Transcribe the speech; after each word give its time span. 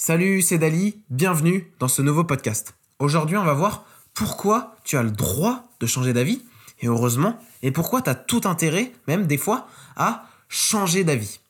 Salut, 0.00 0.42
c'est 0.42 0.58
Dali, 0.58 1.02
bienvenue 1.10 1.72
dans 1.80 1.88
ce 1.88 2.02
nouveau 2.02 2.22
podcast. 2.22 2.76
Aujourd'hui, 3.00 3.36
on 3.36 3.44
va 3.44 3.52
voir 3.52 3.84
pourquoi 4.14 4.76
tu 4.84 4.96
as 4.96 5.02
le 5.02 5.10
droit 5.10 5.64
de 5.80 5.86
changer 5.86 6.12
d'avis, 6.12 6.40
et 6.80 6.86
heureusement, 6.86 7.36
et 7.62 7.72
pourquoi 7.72 8.00
tu 8.00 8.08
as 8.08 8.14
tout 8.14 8.42
intérêt, 8.44 8.92
même 9.08 9.26
des 9.26 9.36
fois, 9.36 9.66
à 9.96 10.28
changer 10.48 11.02
d'avis. 11.02 11.40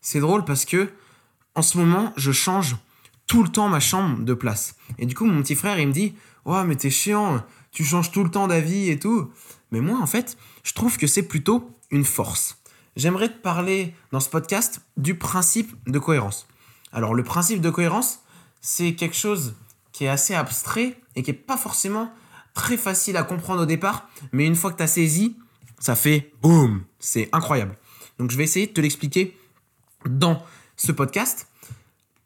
C'est 0.00 0.20
drôle 0.20 0.46
parce 0.46 0.64
que, 0.64 0.88
en 1.54 1.60
ce 1.60 1.76
moment, 1.76 2.14
je 2.16 2.32
change 2.32 2.74
tout 3.26 3.42
le 3.42 3.50
temps 3.50 3.68
ma 3.68 3.80
chambre 3.80 4.24
de 4.24 4.32
place. 4.32 4.76
Et 4.98 5.04
du 5.04 5.14
coup, 5.14 5.26
mon 5.26 5.42
petit 5.42 5.54
frère, 5.54 5.78
il 5.78 5.88
me 5.88 5.92
dit 5.92 6.14
Oh, 6.46 6.62
mais 6.64 6.76
t'es 6.76 6.88
chiant, 6.88 7.44
tu 7.70 7.84
changes 7.84 8.10
tout 8.10 8.24
le 8.24 8.30
temps 8.30 8.48
d'avis 8.48 8.88
et 8.88 8.98
tout. 8.98 9.30
Mais 9.72 9.82
moi, 9.82 9.98
en 10.00 10.06
fait, 10.06 10.38
je 10.62 10.72
trouve 10.72 10.96
que 10.96 11.06
c'est 11.06 11.28
plutôt 11.28 11.70
une 11.90 12.06
force. 12.06 12.56
J'aimerais 12.96 13.28
te 13.28 13.42
parler 13.42 13.94
dans 14.10 14.20
ce 14.20 14.30
podcast 14.30 14.80
du 14.96 15.18
principe 15.18 15.76
de 15.86 15.98
cohérence. 15.98 16.46
Alors, 16.94 17.12
le 17.12 17.24
principe 17.24 17.60
de 17.60 17.70
cohérence, 17.70 18.20
c'est 18.60 18.94
quelque 18.94 19.16
chose 19.16 19.56
qui 19.92 20.04
est 20.04 20.08
assez 20.08 20.32
abstrait 20.32 20.96
et 21.16 21.22
qui 21.22 21.32
n'est 21.32 21.36
pas 21.36 21.56
forcément 21.56 22.10
très 22.54 22.76
facile 22.76 23.16
à 23.16 23.24
comprendre 23.24 23.62
au 23.62 23.66
départ, 23.66 24.08
mais 24.32 24.46
une 24.46 24.54
fois 24.54 24.70
que 24.70 24.76
tu 24.76 24.84
as 24.84 24.88
saisi, 24.88 25.36
ça 25.80 25.96
fait 25.96 26.32
boum, 26.40 26.84
c'est 27.00 27.28
incroyable. 27.32 27.76
Donc 28.18 28.30
je 28.30 28.36
vais 28.36 28.44
essayer 28.44 28.68
de 28.68 28.72
te 28.72 28.80
l'expliquer 28.80 29.36
dans 30.06 30.40
ce 30.76 30.92
podcast, 30.92 31.48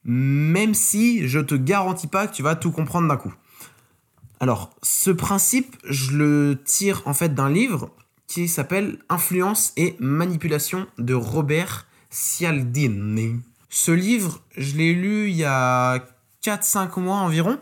même 0.05 0.75
si 0.75 1.27
je 1.27 1.41
te 1.41 1.55
garantis 1.55 2.07
pas 2.07 2.27
que 2.27 2.35
tu 2.35 2.43
vas 2.43 2.55
tout 2.55 2.71
comprendre 2.71 3.09
d'un 3.09 3.17
coup. 3.17 3.33
Alors, 4.39 4.71
ce 4.83 5.11
principe, 5.11 5.77
je 5.85 6.13
le 6.13 6.61
tire 6.63 7.03
en 7.07 7.15
fait 7.15 7.35
d'un 7.35 7.49
livre 7.49 7.91
qui 8.27 8.49
s'appelle 8.49 8.99
Influence 9.09 9.73
et 9.79 9.97
manipulation 9.99 10.87
de 10.99 11.15
Robert 11.15 11.87
Cialdini. 12.11 13.41
Ce 13.69 13.91
livre, 13.91 14.41
je 14.57 14.77
l'ai 14.77 14.95
lu 14.95 15.29
il 15.29 15.37
y 15.37 15.45
a 15.45 16.05
4-5 16.43 17.01
mois 17.01 17.17
environ, 17.17 17.59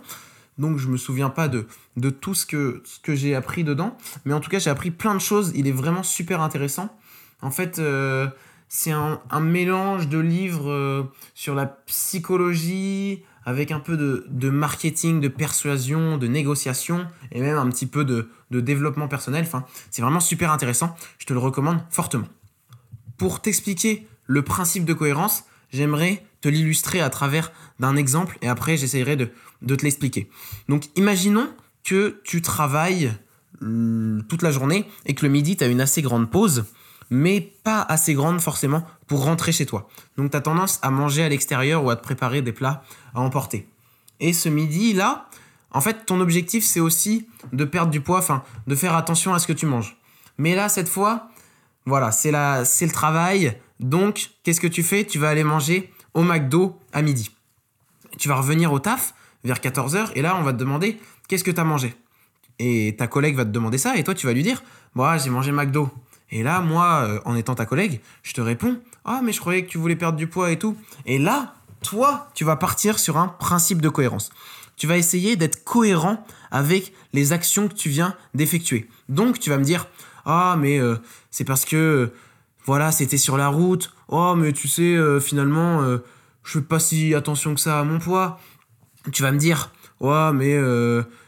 donc 0.58 0.78
je 0.78 0.88
me 0.88 0.96
souviens 0.96 1.30
pas 1.30 1.48
de, 1.48 1.66
de 1.96 2.10
tout 2.10 2.34
ce 2.34 2.46
que, 2.46 2.82
que 3.02 3.14
j'ai 3.14 3.34
appris 3.34 3.64
dedans, 3.64 3.96
mais 4.24 4.32
en 4.32 4.40
tout 4.40 4.50
cas 4.50 4.58
j'ai 4.58 4.70
appris 4.70 4.90
plein 4.90 5.14
de 5.14 5.20
choses, 5.20 5.52
il 5.54 5.66
est 5.66 5.72
vraiment 5.72 6.02
super 6.02 6.40
intéressant. 6.40 6.96
En 7.42 7.50
fait, 7.50 7.78
euh, 7.78 8.28
c'est 8.68 8.92
un, 8.92 9.20
mélange 9.40 10.08
de 10.08 10.18
livres 10.18 10.70
euh, 10.70 11.02
sur 11.34 11.54
la 11.54 11.66
psychologie, 11.66 13.22
avec 13.44 13.70
un 13.70 13.78
peu 13.78 13.96
de, 13.96 14.50
marketing, 14.50 15.20
de 15.20 15.28
persuasion, 15.28 16.18
de 16.18 16.26
négociation, 16.26 17.06
et 17.30 17.40
même 17.40 17.56
un 17.56 17.68
petit 17.68 17.86
peu 17.86 18.04
de, 18.04 18.28
de 18.50 18.60
développement 18.60 19.06
personnel. 19.06 19.44
Enfin, 19.46 19.64
c'est 19.90 20.02
vraiment 20.02 20.20
super 20.20 20.50
intéressant, 20.50 20.96
je 21.18 21.26
te 21.26 21.32
le 21.32 21.38
recommande 21.38 21.78
fortement. 21.90 22.26
Pour 23.18 23.40
t'expliquer 23.40 24.06
le 24.26 24.42
principe 24.42 24.84
de 24.84 24.92
cohérence, 24.92 25.44
j'aimerais 25.70 26.24
te 26.40 26.48
l'illustrer 26.48 27.00
à 27.00 27.10
travers 27.10 27.52
d'un 27.80 27.96
exemple, 27.96 28.38
et 28.42 28.48
après 28.48 28.76
j'essaierai 28.76 29.16
de, 29.16 29.30
de 29.62 29.74
te 29.74 29.84
l'expliquer. 29.84 30.28
Donc 30.68 30.84
imaginons 30.96 31.48
que 31.84 32.20
tu 32.24 32.42
travailles 32.42 33.12
toute 33.60 34.42
la 34.42 34.50
journée 34.50 34.84
et 35.06 35.14
que 35.14 35.24
le 35.24 35.32
midi, 35.32 35.56
tu 35.56 35.64
as 35.64 35.68
une 35.68 35.80
assez 35.80 36.02
grande 36.02 36.30
pause 36.30 36.66
mais 37.10 37.40
pas 37.40 37.82
assez 37.82 38.14
grande 38.14 38.40
forcément 38.40 38.84
pour 39.06 39.24
rentrer 39.24 39.52
chez 39.52 39.66
toi. 39.66 39.88
Donc 40.16 40.30
tu 40.30 40.36
as 40.36 40.40
tendance 40.40 40.78
à 40.82 40.90
manger 40.90 41.22
à 41.22 41.28
l'extérieur 41.28 41.84
ou 41.84 41.90
à 41.90 41.96
te 41.96 42.02
préparer 42.02 42.42
des 42.42 42.52
plats 42.52 42.82
à 43.14 43.20
emporter. 43.20 43.68
Et 44.20 44.32
ce 44.32 44.48
midi-là, 44.48 45.28
en 45.70 45.80
fait, 45.80 46.06
ton 46.06 46.20
objectif, 46.20 46.64
c'est 46.64 46.80
aussi 46.80 47.28
de 47.52 47.64
perdre 47.64 47.90
du 47.90 48.00
poids, 48.00 48.18
enfin, 48.18 48.42
de 48.66 48.74
faire 48.74 48.94
attention 48.94 49.34
à 49.34 49.38
ce 49.38 49.46
que 49.46 49.52
tu 49.52 49.66
manges. 49.66 49.96
Mais 50.38 50.54
là, 50.54 50.68
cette 50.68 50.88
fois, 50.88 51.28
voilà, 51.84 52.12
c'est 52.12 52.30
le 52.32 52.92
travail. 52.92 53.56
Donc, 53.80 54.30
qu'est-ce 54.42 54.60
que 54.60 54.66
tu 54.66 54.82
fais? 54.82 55.04
Tu 55.04 55.18
vas 55.18 55.28
aller 55.28 55.44
manger 55.44 55.92
au 56.14 56.22
McDo 56.22 56.78
à 56.92 57.02
midi. 57.02 57.30
Tu 58.18 58.28
vas 58.28 58.36
revenir 58.36 58.72
au 58.72 58.78
taf 58.78 59.14
vers 59.44 59.58
14h 59.58 60.10
et 60.14 60.22
là, 60.22 60.36
on 60.38 60.42
va 60.42 60.52
te 60.52 60.58
demander 60.58 60.98
qu'est-ce 61.28 61.44
que 61.44 61.50
tu 61.50 61.60
as 61.60 61.64
mangé? 61.64 61.94
Et 62.58 62.96
ta 62.98 63.06
collègue 63.06 63.36
va 63.36 63.44
te 63.44 63.50
demander 63.50 63.78
ça 63.78 63.96
et 63.96 64.04
toi, 64.04 64.14
tu 64.14 64.26
vas 64.26 64.32
lui 64.32 64.42
dire, 64.42 64.62
moi, 64.94 65.18
j'ai 65.18 65.30
mangé 65.30 65.52
McDo. 65.52 65.90
Et 66.30 66.42
là, 66.42 66.60
moi, 66.60 67.04
euh, 67.04 67.20
en 67.24 67.36
étant 67.36 67.54
ta 67.54 67.66
collègue, 67.66 68.00
je 68.22 68.32
te 68.32 68.40
réponds 68.40 68.80
Ah, 69.04 69.20
mais 69.22 69.32
je 69.32 69.40
croyais 69.40 69.64
que 69.64 69.70
tu 69.70 69.78
voulais 69.78 69.96
perdre 69.96 70.18
du 70.18 70.26
poids 70.26 70.50
et 70.50 70.58
tout. 70.58 70.76
Et 71.04 71.18
là, 71.18 71.54
toi, 71.82 72.28
tu 72.34 72.44
vas 72.44 72.56
partir 72.56 72.98
sur 72.98 73.16
un 73.16 73.28
principe 73.28 73.80
de 73.80 73.88
cohérence. 73.88 74.30
Tu 74.76 74.86
vas 74.86 74.96
essayer 74.96 75.36
d'être 75.36 75.64
cohérent 75.64 76.26
avec 76.50 76.92
les 77.12 77.32
actions 77.32 77.68
que 77.68 77.74
tu 77.74 77.88
viens 77.88 78.16
d'effectuer. 78.34 78.88
Donc, 79.08 79.38
tu 79.38 79.50
vas 79.50 79.58
me 79.58 79.64
dire 79.64 79.86
Ah, 80.24 80.56
mais 80.58 80.78
euh, 80.78 80.96
c'est 81.30 81.44
parce 81.44 81.64
que, 81.64 82.12
voilà, 82.66 82.92
c'était 82.92 83.16
sur 83.16 83.36
la 83.36 83.48
route. 83.48 83.92
Oh, 84.08 84.34
mais 84.36 84.52
tu 84.52 84.68
sais, 84.68 84.94
euh, 84.94 85.20
finalement, 85.20 85.82
je 85.82 86.52
fais 86.52 86.60
pas 86.60 86.78
si 86.78 87.14
attention 87.14 87.54
que 87.54 87.60
ça 87.60 87.80
à 87.80 87.84
mon 87.84 87.98
poids. 87.98 88.38
Tu 89.12 89.22
vas 89.22 89.32
me 89.32 89.38
dire 89.38 89.72
Ouais, 90.00 90.32
mais 90.34 90.54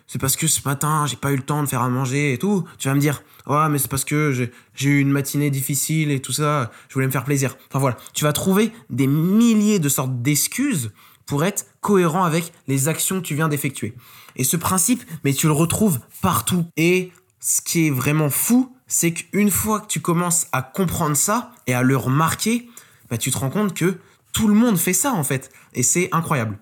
c'est 0.08 0.18
parce 0.18 0.36
que 0.36 0.46
ce 0.46 0.66
matin, 0.66 1.04
j'ai 1.06 1.16
pas 1.16 1.32
eu 1.32 1.36
le 1.36 1.42
temps 1.42 1.62
de 1.62 1.68
faire 1.68 1.82
à 1.82 1.88
manger 1.90 2.32
et 2.32 2.38
tout. 2.38 2.64
Tu 2.78 2.88
vas 2.88 2.94
me 2.94 3.00
dire, 3.00 3.22
ouais, 3.46 3.68
mais 3.68 3.76
c'est 3.76 3.90
parce 3.90 4.06
que 4.06 4.32
j'ai 4.32 4.88
eu 4.88 5.00
une 5.00 5.10
matinée 5.10 5.50
difficile 5.50 6.10
et 6.10 6.20
tout 6.20 6.32
ça, 6.32 6.70
je 6.88 6.94
voulais 6.94 7.06
me 7.06 7.12
faire 7.12 7.24
plaisir. 7.24 7.56
Enfin 7.68 7.78
voilà, 7.78 7.98
tu 8.14 8.24
vas 8.24 8.32
trouver 8.32 8.72
des 8.88 9.06
milliers 9.06 9.78
de 9.78 9.88
sortes 9.90 10.22
d'excuses 10.22 10.92
pour 11.26 11.44
être 11.44 11.66
cohérent 11.82 12.24
avec 12.24 12.54
les 12.68 12.88
actions 12.88 13.20
que 13.20 13.26
tu 13.26 13.34
viens 13.34 13.48
d'effectuer. 13.48 13.94
Et 14.36 14.44
ce 14.44 14.56
principe, 14.56 15.04
mais 15.24 15.34
tu 15.34 15.46
le 15.46 15.52
retrouves 15.52 16.00
partout. 16.22 16.64
Et 16.78 17.12
ce 17.38 17.60
qui 17.60 17.88
est 17.88 17.90
vraiment 17.90 18.30
fou, 18.30 18.74
c'est 18.88 19.12
qu'une 19.12 19.50
fois 19.50 19.80
que 19.80 19.86
tu 19.86 20.00
commences 20.00 20.46
à 20.52 20.62
comprendre 20.62 21.16
ça 21.16 21.52
et 21.66 21.74
à 21.74 21.82
le 21.82 21.96
remarquer, 21.96 22.68
bah, 23.10 23.18
tu 23.18 23.30
te 23.30 23.38
rends 23.38 23.50
compte 23.50 23.74
que 23.74 23.98
tout 24.32 24.48
le 24.48 24.54
monde 24.54 24.78
fait 24.78 24.92
ça 24.92 25.12
en 25.12 25.24
fait. 25.24 25.50
Et 25.74 25.82
c'est 25.82 26.08
incroyable 26.12 26.58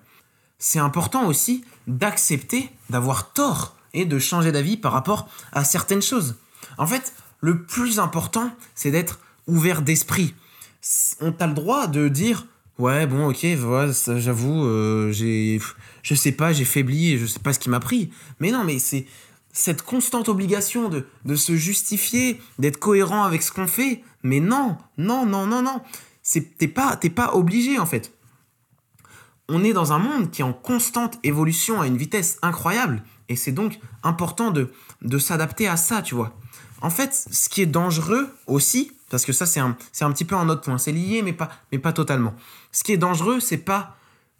c'est 0.59 0.79
important 0.79 1.27
aussi 1.27 1.63
d'accepter 1.87 2.69
d'avoir 2.89 3.31
tort 3.33 3.75
et 3.93 4.05
de 4.05 4.19
changer 4.19 4.51
d'avis 4.51 4.77
par 4.77 4.91
rapport 4.91 5.29
à 5.51 5.63
certaines 5.63 6.01
choses. 6.01 6.35
En 6.77 6.87
fait, 6.87 7.13
le 7.41 7.63
plus 7.63 7.99
important, 7.99 8.51
c'est 8.75 8.91
d'être 8.91 9.19
ouvert 9.47 9.81
d'esprit. 9.81 10.33
On 11.21 11.33
a 11.39 11.47
le 11.47 11.53
droit 11.53 11.87
de 11.87 12.07
dire 12.07 12.45
ouais 12.77 13.07
bon 13.07 13.29
ok 13.29 13.43
voilà, 13.57 13.91
j'avoue 14.17 14.65
euh, 14.65 15.11
je 15.11 16.13
sais 16.13 16.31
pas 16.31 16.53
j'ai 16.53 16.63
faibli 16.63 17.17
je 17.17 17.25
sais 17.25 17.39
pas 17.39 17.51
ce 17.51 17.57
qui 17.57 17.71
m'a 17.71 17.79
pris 17.79 18.11
mais 18.39 18.51
non 18.51 18.63
mais 18.63 18.77
c'est 18.77 19.07
cette 19.59 19.81
constante 19.81 20.29
obligation 20.29 20.89
de, 20.89 21.07
de 21.25 21.35
se 21.35 21.55
justifier 21.55 22.41
d'être 22.59 22.77
cohérent 22.77 23.23
avec 23.23 23.41
ce 23.41 23.51
qu'on 23.51 23.67
fait 23.67 24.03
mais 24.23 24.39
non 24.39 24.77
non 24.97 25.25
non 25.25 25.45
non 25.47 25.61
non 25.61 25.81
t'es 26.57 26.67
pas 26.67 26.97
pas 26.97 27.33
obligé 27.33 27.79
en 27.79 27.85
fait 27.85 28.17
on 29.49 29.63
est 29.63 29.73
dans 29.73 29.93
un 29.93 29.99
monde 29.99 30.31
qui 30.31 30.41
est 30.41 30.45
en 30.45 30.53
constante 30.53 31.19
évolution 31.23 31.81
à 31.81 31.87
une 31.87 31.97
vitesse 31.97 32.37
incroyable. 32.41 33.03
Et 33.29 33.35
c'est 33.35 33.51
donc 33.51 33.79
important 34.03 34.51
de, 34.51 34.71
de 35.01 35.17
s'adapter 35.17 35.67
à 35.67 35.77
ça, 35.77 36.01
tu 36.01 36.15
vois. 36.15 36.37
En 36.81 36.89
fait, 36.89 37.13
ce 37.13 37.49
qui 37.49 37.61
est 37.61 37.67
dangereux 37.67 38.29
aussi, 38.45 38.91
parce 39.09 39.25
que 39.25 39.33
ça 39.33 39.45
c'est 39.45 39.59
un, 39.59 39.75
un 40.01 40.11
petit 40.11 40.25
peu 40.25 40.35
un 40.35 40.49
autre 40.49 40.61
point, 40.61 40.77
c'est 40.77 40.91
lié 40.91 41.21
mais 41.23 41.33
pas, 41.33 41.49
mais 41.71 41.79
pas 41.79 41.93
totalement. 41.93 42.35
Ce 42.71 42.83
qui 42.83 42.91
est 42.91 42.97
dangereux, 42.97 43.39
c'est 43.39 43.57
pas 43.57 43.97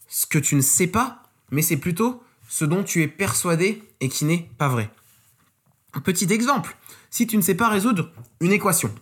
ce 0.08 0.26
que 0.26 0.38
tu 0.38 0.56
ne 0.56 0.62
sais 0.62 0.88
pas, 0.88 1.24
mais 1.52 1.62
c'est 1.62 1.78
plutôt 1.78 2.22
ce 2.48 2.64
dont 2.66 2.84
tu 2.84 3.02
es 3.02 3.08
persuadé 3.08 3.84
et 4.00 4.10
qui 4.10 4.26
n'est 4.26 4.50
pas 4.58 4.68
vrai. 4.68 4.90
Petit 6.04 6.32
exemple, 6.32 6.76
si 7.10 7.28
tu 7.28 7.38
ne 7.38 7.42
sais 7.42 7.56
pas 7.56 7.70
résoudre 7.70 8.12
une 8.40 8.52
équation, 8.52 8.94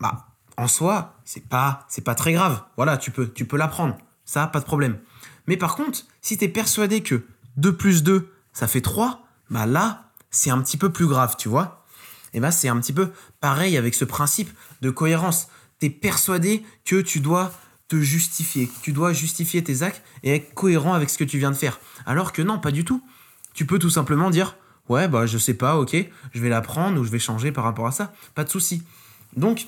bah 0.00 0.26
en 0.56 0.68
soi, 0.68 1.16
c'est 1.24 1.46
pas 1.48 1.86
c'est 1.88 2.04
pas 2.04 2.14
très 2.14 2.32
grave. 2.32 2.62
Voilà, 2.76 2.96
tu 2.96 3.10
peux 3.10 3.32
tu 3.32 3.44
peux 3.44 3.56
l'apprendre. 3.56 3.96
Ça, 4.24 4.46
pas 4.46 4.60
de 4.60 4.64
problème. 4.64 4.98
Mais 5.46 5.56
par 5.56 5.76
contre, 5.76 6.00
si 6.20 6.36
tu 6.36 6.44
es 6.44 6.48
persuadé 6.48 7.02
que 7.02 7.24
2 7.56 7.76
plus 7.76 8.02
2, 8.02 8.32
ça 8.52 8.66
fait 8.66 8.80
3, 8.80 9.24
bah 9.50 9.66
là, 9.66 10.10
c'est 10.30 10.50
un 10.50 10.60
petit 10.60 10.76
peu 10.76 10.90
plus 10.90 11.06
grave, 11.06 11.36
tu 11.38 11.48
vois. 11.48 11.84
Et 12.34 12.40
bah 12.40 12.50
c'est 12.50 12.68
un 12.68 12.78
petit 12.80 12.92
peu 12.92 13.12
pareil 13.40 13.76
avec 13.76 13.94
ce 13.94 14.04
principe 14.04 14.50
de 14.82 14.90
cohérence. 14.90 15.48
Tu 15.80 15.86
es 15.86 15.90
persuadé 15.90 16.64
que 16.84 17.00
tu 17.00 17.20
dois 17.20 17.52
te 17.88 18.00
justifier, 18.00 18.66
que 18.66 18.80
tu 18.82 18.92
dois 18.92 19.12
justifier 19.12 19.62
tes 19.62 19.82
actes 19.82 20.02
et 20.22 20.34
être 20.34 20.54
cohérent 20.54 20.94
avec 20.94 21.08
ce 21.08 21.18
que 21.18 21.24
tu 21.24 21.38
viens 21.38 21.50
de 21.50 21.56
faire. 21.56 21.78
Alors 22.04 22.32
que 22.32 22.42
non, 22.42 22.58
pas 22.58 22.72
du 22.72 22.84
tout. 22.84 23.02
Tu 23.54 23.64
peux 23.64 23.78
tout 23.78 23.90
simplement 23.90 24.30
dire 24.30 24.56
ouais 24.88 25.08
bah 25.08 25.26
je 25.26 25.38
sais 25.38 25.54
pas, 25.54 25.76
ok, 25.76 25.96
je 26.32 26.40
vais 26.40 26.48
l'apprendre 26.48 27.00
ou 27.00 27.04
je 27.04 27.10
vais 27.10 27.18
changer 27.18 27.52
par 27.52 27.64
rapport 27.64 27.86
à 27.86 27.92
ça, 27.92 28.12
pas 28.34 28.44
de 28.44 28.50
souci. 28.50 28.82
Donc 29.36 29.66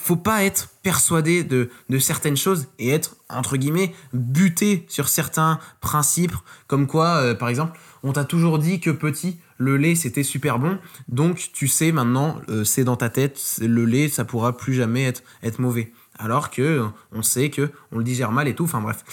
faut 0.00 0.16
pas 0.16 0.44
être 0.44 0.70
persuadé 0.82 1.44
de, 1.44 1.68
certaines 1.98 2.36
choses 2.36 2.68
et 2.78 2.88
être, 2.88 3.16
entre 3.28 3.58
guillemets, 3.58 3.94
buté 4.14 4.86
sur 4.88 5.08
certains 5.08 5.60
principes, 5.82 6.34
comme 6.68 6.86
quoi, 6.86 7.16
euh, 7.16 7.34
par 7.34 7.50
exemple, 7.50 7.78
on 8.02 8.12
t'a 8.12 8.24
toujours 8.24 8.58
dit 8.58 8.80
que 8.80 8.88
petit, 8.88 9.38
le 9.58 9.76
lait 9.76 9.94
c'était 9.94 10.22
super 10.22 10.58
bon, 10.58 10.78
donc 11.08 11.50
tu 11.52 11.68
sais 11.68 11.92
maintenant, 11.92 12.40
euh, 12.48 12.64
c'est 12.64 12.82
dans 12.82 12.96
ta 12.96 13.10
tête, 13.10 13.38
le 13.60 13.84
lait 13.84 14.08
ça 14.08 14.24
pourra 14.24 14.56
plus 14.56 14.72
jamais 14.72 15.04
être, 15.04 15.22
être 15.42 15.58
mauvais. 15.58 15.92
Alors 16.18 16.50
que 16.50 16.86
on 17.12 17.22
sait 17.22 17.50
que 17.50 17.70
on 17.92 17.98
le 17.98 18.04
digère 18.04 18.32
mal 18.32 18.48
et 18.48 18.54
tout, 18.54 18.64
enfin 18.64 18.80
bref. 18.80 19.04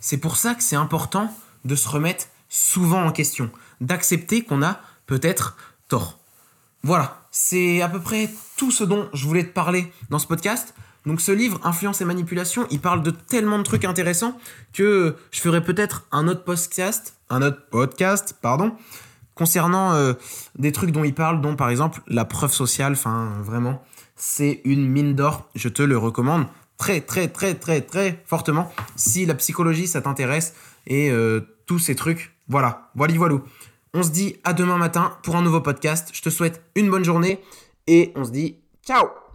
C'est 0.00 0.18
pour 0.18 0.36
ça 0.36 0.54
que 0.54 0.62
c'est 0.62 0.76
important 0.76 1.34
de 1.66 1.74
se 1.74 1.88
remettre 1.88 2.28
souvent 2.48 3.04
en 3.04 3.12
question, 3.12 3.50
d'accepter 3.80 4.42
qu'on 4.42 4.62
a 4.62 4.80
peut-être 5.06 5.56
tort. 5.88 6.18
Voilà, 6.82 7.20
c'est 7.30 7.82
à 7.82 7.88
peu 7.88 8.00
près 8.00 8.30
tout 8.56 8.70
ce 8.70 8.84
dont 8.84 9.08
je 9.12 9.26
voulais 9.26 9.44
te 9.44 9.52
parler 9.52 9.92
dans 10.10 10.18
ce 10.18 10.26
podcast. 10.26 10.74
Donc 11.06 11.20
ce 11.20 11.32
livre, 11.32 11.58
Influence 11.64 12.00
et 12.00 12.04
Manipulation, 12.04 12.66
il 12.70 12.80
parle 12.80 13.02
de 13.02 13.10
tellement 13.10 13.58
de 13.58 13.62
trucs 13.62 13.84
intéressants 13.84 14.38
que 14.72 15.16
je 15.30 15.40
ferai 15.40 15.62
peut-être 15.62 16.06
un 16.12 16.28
autre 16.28 16.44
podcast, 16.44 17.14
un 17.30 17.42
autre 17.42 17.62
podcast, 17.70 18.36
pardon, 18.40 18.76
concernant 19.34 19.92
euh, 19.94 20.12
des 20.58 20.72
trucs 20.72 20.90
dont 20.90 21.04
il 21.04 21.14
parle, 21.14 21.40
dont 21.40 21.56
par 21.56 21.70
exemple 21.70 22.00
la 22.08 22.24
preuve 22.24 22.52
sociale, 22.52 22.92
enfin 22.92 23.32
vraiment, 23.40 23.82
c'est 24.16 24.60
une 24.64 24.86
mine 24.86 25.14
d'or, 25.14 25.48
je 25.54 25.68
te 25.68 25.82
le 25.82 25.96
recommande 25.96 26.46
très 26.76 27.00
très 27.00 27.28
très 27.28 27.54
très 27.54 27.80
très 27.80 28.22
fortement 28.24 28.72
si 28.94 29.26
la 29.26 29.34
psychologie 29.34 29.86
ça 29.88 30.00
t'intéresse 30.00 30.54
et 30.86 31.10
euh, 31.10 31.40
tous 31.66 31.78
ces 31.78 31.94
trucs. 31.94 32.37
Voilà, 32.48 32.90
voilà 32.94 33.14
voilà. 33.14 33.36
On 33.94 34.02
se 34.02 34.10
dit 34.10 34.36
à 34.44 34.52
demain 34.52 34.76
matin 34.76 35.16
pour 35.22 35.36
un 35.36 35.42
nouveau 35.42 35.60
podcast. 35.60 36.10
Je 36.12 36.22
te 36.22 36.30
souhaite 36.30 36.62
une 36.74 36.90
bonne 36.90 37.04
journée 37.04 37.40
et 37.86 38.12
on 38.16 38.24
se 38.24 38.30
dit 38.30 38.56
ciao 38.84 39.27